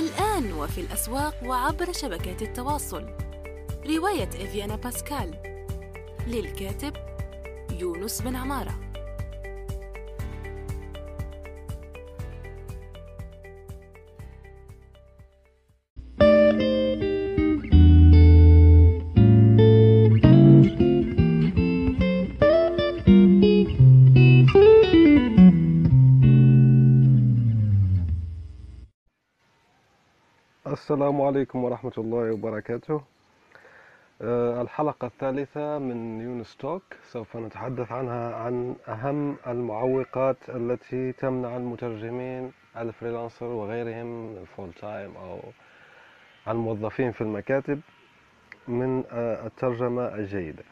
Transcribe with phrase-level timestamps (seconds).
[0.00, 3.06] الآن وفي الأسواق وعبر شبكات التواصل.
[3.86, 5.34] رواية إفيانا باسكال
[6.26, 6.92] للكاتب
[7.80, 8.89] يونس بن عمارة.
[30.90, 33.02] السلام عليكم ورحمة الله وبركاته.
[34.22, 42.52] آه، الحلقة الثالثة من يونس talk سوف نتحدث عنها عن أهم المعوقات التي تمنع المترجمين
[42.76, 45.40] ال freelancer وغيرهم ال full time أو
[46.48, 47.80] الموظفين في المكاتب
[48.68, 50.64] من آه، الترجمة الجيدة.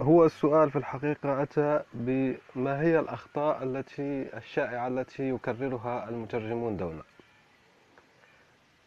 [0.00, 7.02] هو السؤال في الحقيقة أتى بما هي الأخطاء التي الشائعة التي يكررها المترجمون دونا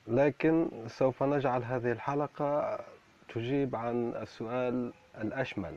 [0.07, 2.79] لكن سوف نجعل هذه الحلقة
[3.33, 5.75] تجيب عن السؤال الأشمل.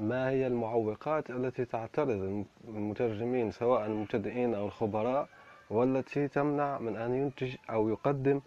[0.00, 5.28] ما هي المعوقات التي تعترض المترجمين سواء المبتدئين أو الخبراء
[5.70, 8.40] والتي تمنع من أن ينتج أو يقدم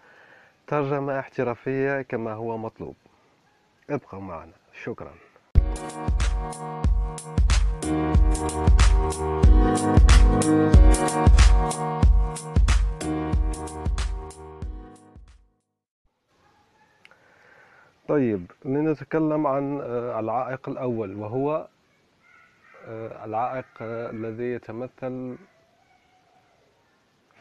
[0.68, 2.96] ترجمة احترافية كما هو مطلوب؟
[3.90, 4.54] ابقوا معنا.
[4.84, 5.12] شكرا.
[18.12, 21.68] طيب لنتكلم عن آه، العائق الأول وهو
[22.88, 25.38] آه، العائق آه، الذي يتمثل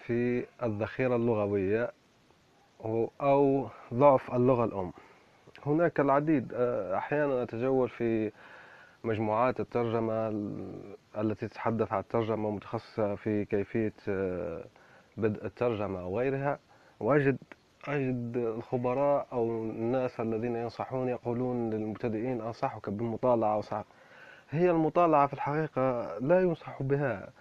[0.06, 1.91] في الذخيرة اللغوية
[3.20, 4.92] أو ضعف اللغة الأم.
[5.66, 6.54] هناك العديد
[6.94, 8.32] أحيانا أتجول في
[9.04, 10.28] مجموعات الترجمة
[11.18, 13.92] التي تتحدث عن الترجمة متخصصة في كيفية
[15.16, 16.58] بدء الترجمة أو غيرها
[17.00, 17.38] وأجد
[17.88, 23.84] أجد الخبراء أو الناس الذين ينصحون يقولون للمبتدئين أنصحك بالمطالعة وصح
[24.50, 27.32] هي المطالعة في الحقيقة لا ينصح بها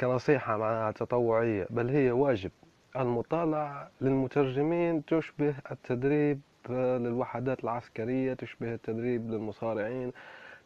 [0.00, 2.50] كنصيحة معناها تطوعية بل هي واجب.
[2.96, 6.40] المطالعة للمترجمين تشبه التدريب
[6.70, 10.12] للوحدات العسكرية تشبه التدريب للمصارعين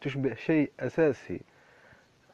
[0.01, 1.41] تشبه شيء أساسي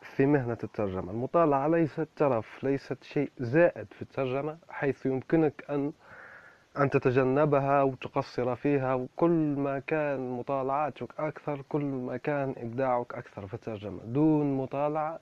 [0.01, 1.11] في مهنة الترجمة.
[1.11, 5.91] المطالعة ليست ترف ليست شيء زائد في الترجمة حيث يمكنك أن
[6.79, 13.47] أن تتجنبها وتقصر فيها وكل ما كان مطالعاتك أكثر كل ما كان إبداعك أكثر.
[13.47, 15.19] في الترجمة دون مطالعة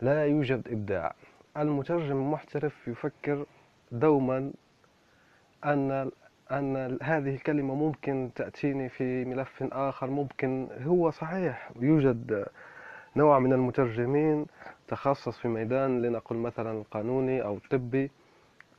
[0.00, 1.14] لا يوجد إبداع.
[1.56, 3.46] المترجم المحترف يفكر
[3.92, 4.52] دوما
[5.64, 6.10] أن
[6.52, 11.70] أن هذه الكلمة ممكن تأتيني في ملف آخر ممكن هو صحيح.
[11.80, 12.46] يوجد
[13.16, 14.46] نوع من المترجمين
[14.88, 18.08] تخصص في ميدان لنقل مثلا القانوني أو آه،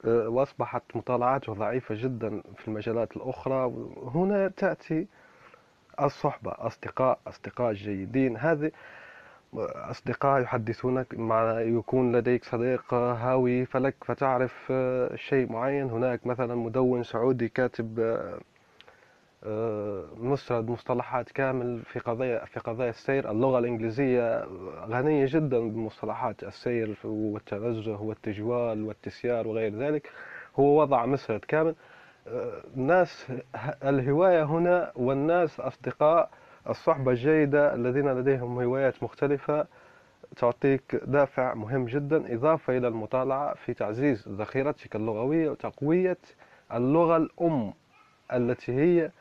[0.05, 3.73] وأصبحت مطالعاته ضعيفة جدا في المجالات الأخرى.
[4.15, 5.07] هنا تأتي
[6.01, 8.37] الصحبة أصدقاء أصدقاء جيدين.
[8.37, 8.71] هذه
[9.53, 15.89] أصدقاء يحدثونك مع يكون لديك صديق هاوي فلك فتعرف آه، شيء معين.
[15.89, 17.99] هناك مثلا مدون سعودي كاتب
[20.17, 23.31] مسرد مصطلحات كامل في قضايا في قضايا السير.
[23.31, 24.47] اللغة الإنجليزية
[24.87, 30.11] غنية جدا بمصطلحات السير والتنزه والتجوال والتسيار وغير ذلك.
[30.59, 31.75] هو وضع مسرد كامل.
[32.77, 33.31] الناس
[33.83, 36.29] الهواية هنا والناس أصدقاء
[36.69, 39.67] الصحبة الجيدة الذين لديهم هوايات مختلفة
[40.35, 42.33] تعطيك دافع مهم جدا.
[42.33, 46.17] إضافة إلى المطالعة في تعزيز ذخيرتك اللغوية وتقوية
[46.73, 47.73] اللغة الأم
[48.33, 49.11] التي هي.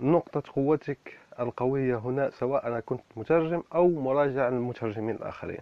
[0.00, 5.60] نقطة قوتك القوية هنا سواء أنا كنت مترجم أو مراجع للمترجمين الآخرين.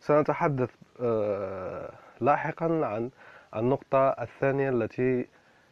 [0.00, 0.70] سنتحدث
[1.00, 1.90] آه،
[2.20, 3.10] لاحقا عن
[3.56, 5.26] النقطة الثانية التي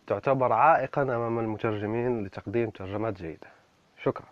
[0.06, 3.48] تعتبر عائقا أمام المترجمين لتقديم ترجمات جيدة.
[4.02, 4.26] شكرا.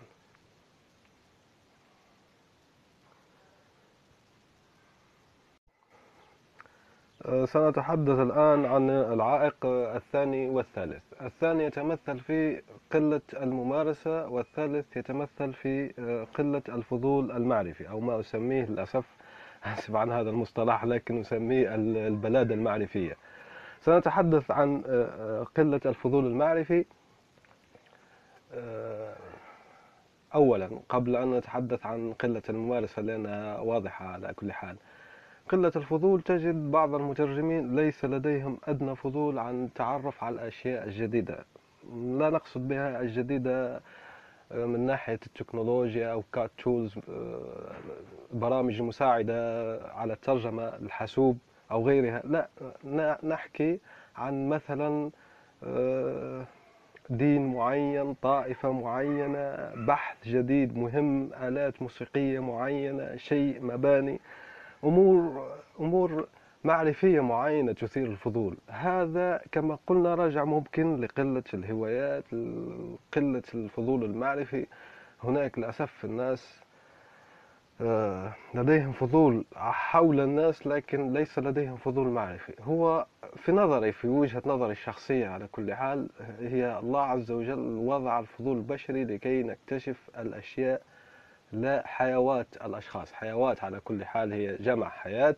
[7.26, 11.02] سنتحدث الآن عن العائق الثاني والثالث.
[11.22, 12.62] الثاني يتمثل في
[12.92, 15.88] قلة الممارسة والثالث يتمثل في
[16.38, 19.04] قلة الفضول المعرفي أو ما أسميه للأسف.
[19.64, 23.16] أسف عن هذا المصطلح لكن أسميه البلادة المعرفية.
[23.80, 24.82] سنتحدث عن
[25.56, 26.84] قلة الفضول المعرفي.
[30.34, 34.76] أولا قبل أن نتحدث عن قلة الممارسة لأنها واضحة على كل حال.
[35.48, 41.44] قلة الفضول تجد بعض المترجمين ليس لديهم أدنى فضول عن التعرف على الأشياء الجديدة.
[41.94, 43.80] لا نقصد بها الجديدة
[44.52, 47.70] آه، من ناحية التكنولوجيا أو كات تولز آه،
[48.32, 51.38] برامج مساعدة على الترجمة الحاسوب
[51.70, 52.22] أو غيرها.
[52.84, 53.78] لا نحكي
[54.16, 55.10] عن مثلا
[55.64, 56.44] آه،
[57.10, 64.20] دين معين طائفة معينة بحث جديد مهم آلات موسيقية معينة شيء مباني
[64.84, 65.25] أمور
[65.80, 66.26] أمور
[66.64, 68.56] معرفية معينة تثير الفضول.
[68.68, 72.24] هذا كما قلنا راجع ممكن لقلة الهوايات
[73.14, 74.66] قلة الفضول المعرفي.
[75.24, 76.60] هناك للأسف الناس
[77.80, 82.52] آه، لديهم فضول حول الناس لكن ليس لديهم فضول معرفي.
[82.60, 83.06] هو
[83.36, 86.08] في نظري في وجهة نظري الشخصية على كل حال
[86.40, 90.82] هي الله عز وجل وضع الفضول البشري لكي نكتشف الأشياء
[91.52, 93.12] لا حيوات الأشخاص.
[93.12, 95.36] حيوات على كل حال هي جمع حياة.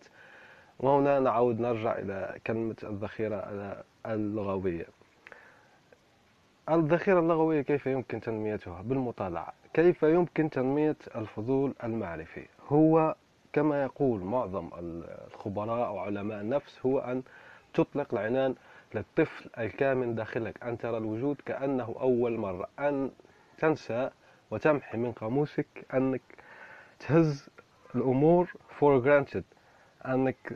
[0.79, 3.37] وهنا نعود نرجع إلى كلمة الذخيرة
[4.07, 4.87] اللغوية.
[6.71, 9.53] الذخيرة اللغوية كيف يمكن تنميتها؟ بالمطالعة.
[9.75, 13.15] كيف يمكن تنمية الفضول المعرفي؟ هو
[13.53, 17.23] كما يقول معظم الخبراء وعلماء النفس هو أن
[17.75, 18.55] تطلق العنان
[18.95, 20.63] للطفل الكامن داخلك.
[20.63, 22.69] أن ترى الوجود كأنه أول مرة.
[22.79, 23.11] أن
[23.59, 24.11] تنسى
[24.51, 26.23] وتمحي من قاموسك أنك
[27.01, 27.49] تهز
[27.95, 28.47] الأمور
[28.81, 29.58] for granted.
[30.07, 30.53] أنك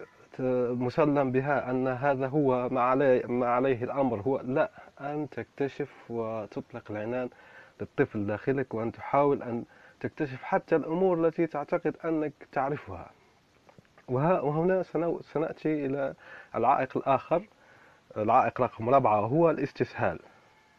[0.78, 4.20] مسلم بها أن هذا هو ما عليه, ما عليه الأمر.
[4.20, 7.28] هو لا أن تكتشف وتطلق العنان
[7.80, 9.64] للطفل داخلك وأن تحاول أن
[10.00, 13.10] تكتشف حتى الأمور التي تعتقد أنك تعرفها.
[14.08, 14.82] وهنا
[15.20, 16.14] سنأتي إلى
[16.54, 17.42] العائق الآخر.
[18.16, 20.18] العائق رقم أربعة وهو الاستسهال.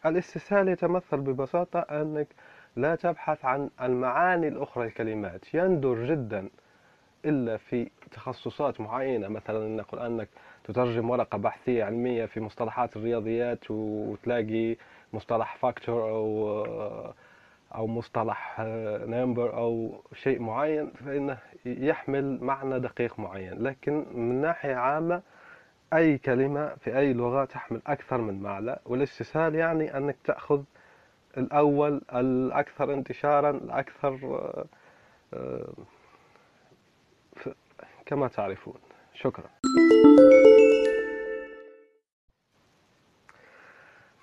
[0.06, 2.28] الاستسهال يتمثل ببساطة أنك
[2.76, 5.54] لا تبحث عن المعاني الأخرى للكلمات.
[5.54, 6.50] يندر جدا
[7.26, 10.30] إلا في تخصصات معينة مثلا نقول أنك
[10.64, 14.76] تترجم ورقة بحثية علمية في مصطلحات الرياضيات وتلاقي
[15.14, 16.64] مصطلح factor أو
[17.76, 18.56] أو مصطلح
[19.08, 23.64] number أو شيء معين فإنه يحمل معنى دقيق معين.
[23.64, 25.22] لكن من ناحية عامة
[25.94, 28.76] أي كلمة في أي لغة تحمل أكثر من معنى.
[28.86, 30.64] والاستسهال يعني أنك تأخذ
[31.38, 34.18] الأول الأكثر انتشارا الأكثر
[38.06, 38.76] كما تعرفون.
[39.14, 39.50] شكرا.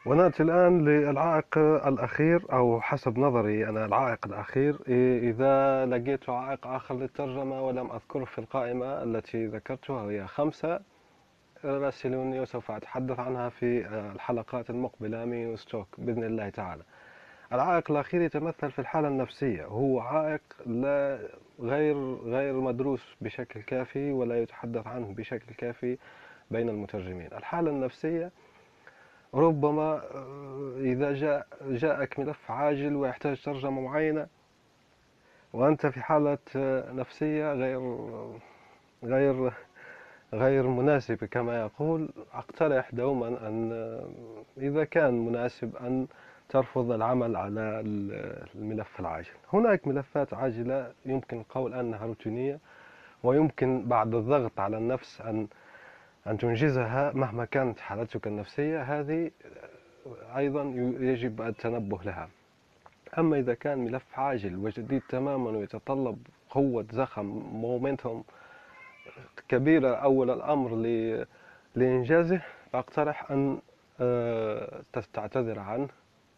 [0.07, 4.79] ونأتي الآن للعائق الأخير أو حسب نظري أنا العائق الأخير
[5.31, 10.81] إذا لقيت عائق آخر للترجمة ولم أذكره في القائمة التي ذكرتها وهي خمسة.
[11.65, 16.83] راسلوني وسوف أتحدث عنها في الحلقات المقبلة من ستوك بإذن الله تعالى.
[17.53, 19.65] العائق الأخير يتمثل في الحالة النفسية.
[19.65, 21.19] هو عائق لا
[21.61, 25.99] غير غير مدروس بشكل كافي ولا يتحدث عنه بشكل كافي
[26.51, 27.29] بين المترجمين.
[27.33, 28.31] الحالة النفسية
[29.35, 34.27] ربما آه، إذا جاء جاءك ملف عاجل ويحتاج ترجمة معينة
[35.53, 37.81] وأنت في حالة آه، نفسية غير
[39.05, 39.53] غير
[40.35, 44.09] غير مناسبة كما يقول أقترح دوما أن آه،
[44.59, 46.07] إذا كان مناسب أن
[46.51, 47.61] ترفض العمل على
[48.55, 49.31] الملف العاجل.
[49.53, 52.59] هناك ملفات عاجلة يمكن القول أنها روتينية
[53.23, 55.49] ويمكن بعد الضغط على النفس أن
[56.27, 58.83] أن تنجزها مهما كانت حالتك النفسية.
[58.83, 59.31] هذه
[60.37, 60.63] أيضا
[61.01, 62.29] يجب التنبه لها.
[63.19, 66.19] أما إذا كان ملف عاجل وجديد تماما ويتطلب
[66.51, 68.25] قوة زخم مومنتوم
[69.49, 70.75] كبيرة أول الأمر
[71.77, 72.43] لإنجازه
[72.73, 73.59] فأقترح أن
[74.01, 75.89] آه، تعتذر عنه.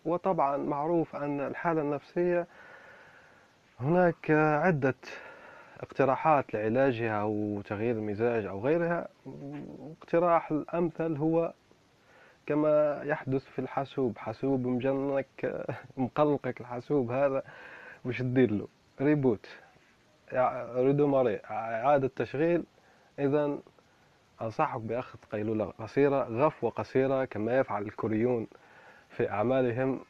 [0.05, 2.47] وطبعا معروف أن الحالة النفسية
[3.81, 4.95] هناك عدة
[5.81, 9.09] اقتراحات لعلاجها أو تغيير المزاج أو غيرها.
[10.03, 11.53] اقتراح الأمثل هو
[12.47, 14.19] كما يحدث في الحاسوب.
[14.19, 15.67] حاسوب مجنك
[15.97, 17.43] مقلقك الحاسوب هذا
[18.05, 18.69] وش تدير له؟
[19.01, 19.47] ريبوت.
[20.75, 22.65] ريدوماري إعادة تشغيل.
[23.19, 23.59] إذا
[24.43, 28.47] أنصحك بأخذ قيلولة قصيرة غفوة قصيرة كما يفعل الكوريون.
[29.17, 30.01] في أعمالهم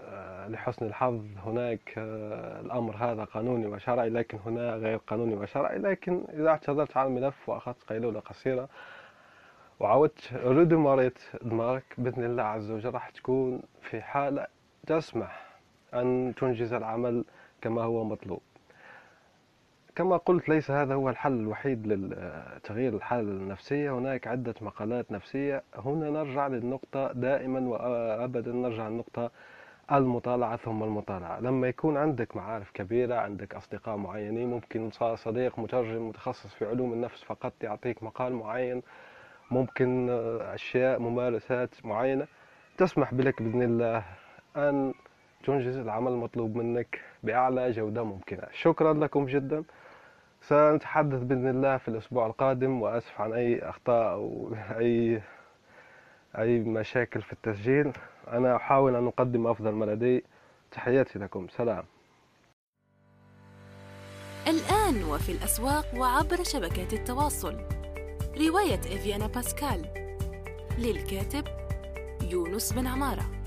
[0.00, 5.78] آه، لحسن الحظ هناك آه، الأمر هذا قانوني وشرعي لكن هنا غير قانوني وشرعي.
[5.78, 8.68] لكن إذا اعتذرت عن الملف وأخذت قيلولة قصيرة
[9.80, 14.46] وعودت ريدماريت دماغك بإذن الله عز وجل راح تكون في حالة
[14.86, 15.46] تسمح
[15.94, 17.24] أن تنجز العمل
[17.62, 18.40] كما هو مطلوب.
[19.96, 23.90] كما قلت ليس هذا هو الحل الوحيد لتغيير الحالة النفسية.
[23.98, 25.62] هناك عدة مقالات نفسية.
[25.74, 29.30] هنا نرجع للنقطة دائما وأبدا نرجع للنقطة
[29.92, 31.40] المطالعة ثم المطالعة.
[31.40, 37.24] لما يكون عندك معارف كبيرة عندك أصدقاء معينين ممكن صديق مترجم متخصص في علوم النفس
[37.24, 38.82] فقط يعطيك مقال معين
[39.50, 42.26] ممكن أشياء ممارسات معينة
[42.78, 44.04] تسمح بلك بإذن الله
[44.56, 44.94] أن
[45.44, 48.42] تنجز العمل المطلوب منك بأعلى جودة ممكنة.
[48.52, 49.64] شكرا لكم جدا.
[50.42, 55.22] سنتحدث بإذن الله في الأسبوع القادم وأسف عن أي أخطاء أو أي
[56.38, 57.92] أي مشاكل في التسجيل.
[58.28, 60.24] أنا أحاول أن أقدم أفضل ما لدي.
[60.72, 61.48] تحياتي لكم.
[61.48, 61.84] سلام.
[64.46, 67.54] الآن وفي الأسواق وعبر شبكات التواصل.
[68.48, 69.86] رواية إفيانا باسكال
[70.78, 71.44] للكاتب
[72.30, 73.39] يونس بن عمارة.